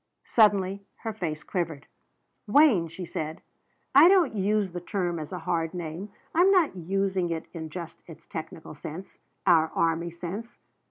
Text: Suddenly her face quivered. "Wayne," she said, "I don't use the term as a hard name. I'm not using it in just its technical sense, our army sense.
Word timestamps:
Suddenly 0.25 0.83
her 1.03 1.13
face 1.13 1.43
quivered. 1.43 1.85
"Wayne," 2.47 2.87
she 2.87 3.05
said, 3.05 3.43
"I 3.93 4.07
don't 4.07 4.33
use 4.33 4.71
the 4.71 4.81
term 4.81 5.19
as 5.19 5.31
a 5.31 5.37
hard 5.37 5.75
name. 5.75 6.09
I'm 6.33 6.49
not 6.51 6.75
using 6.75 7.29
it 7.29 7.45
in 7.53 7.69
just 7.69 8.01
its 8.07 8.25
technical 8.25 8.73
sense, 8.73 9.19
our 9.45 9.71
army 9.75 10.09
sense. 10.09 10.57